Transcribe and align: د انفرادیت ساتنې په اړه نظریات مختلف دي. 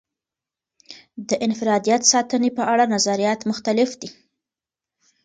د 1.29 1.31
انفرادیت 1.45 2.01
ساتنې 2.13 2.49
په 2.57 2.63
اړه 2.71 2.85
نظریات 2.95 3.39
مختلف 3.49 3.89
دي. 4.01 4.09